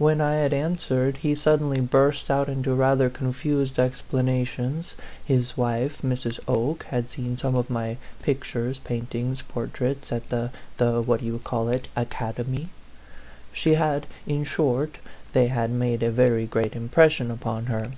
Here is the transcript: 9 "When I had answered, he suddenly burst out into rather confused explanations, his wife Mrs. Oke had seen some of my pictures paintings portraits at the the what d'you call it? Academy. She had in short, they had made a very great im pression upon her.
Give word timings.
9 0.00 0.06
"When 0.08 0.20
I 0.20 0.32
had 0.34 0.52
answered, 0.52 1.18
he 1.18 1.32
suddenly 1.36 1.80
burst 1.80 2.28
out 2.28 2.48
into 2.48 2.74
rather 2.74 3.08
confused 3.08 3.78
explanations, 3.78 4.96
his 5.24 5.56
wife 5.56 6.02
Mrs. 6.02 6.40
Oke 6.48 6.82
had 6.86 7.08
seen 7.08 7.36
some 7.36 7.54
of 7.54 7.70
my 7.70 7.96
pictures 8.20 8.80
paintings 8.80 9.42
portraits 9.42 10.10
at 10.10 10.28
the 10.28 10.50
the 10.78 11.00
what 11.00 11.20
d'you 11.20 11.38
call 11.38 11.68
it? 11.68 11.86
Academy. 11.94 12.68
She 13.52 13.74
had 13.74 14.08
in 14.26 14.42
short, 14.42 14.96
they 15.34 15.46
had 15.46 15.70
made 15.70 16.02
a 16.02 16.10
very 16.10 16.46
great 16.46 16.74
im 16.74 16.88
pression 16.88 17.30
upon 17.30 17.66
her. 17.66 17.92